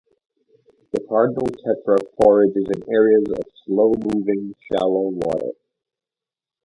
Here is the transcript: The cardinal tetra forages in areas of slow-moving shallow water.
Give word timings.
The 0.93 0.99
cardinal 1.07 1.45
tetra 1.45 1.99
forages 2.17 2.65
in 2.75 2.91
areas 2.91 3.23
of 3.29 3.43
slow-moving 3.67 4.55
shallow 4.75 5.09
water. 5.11 5.51